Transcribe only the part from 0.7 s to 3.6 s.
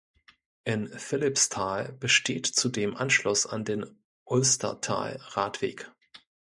Philippsthal besteht zudem Anschluss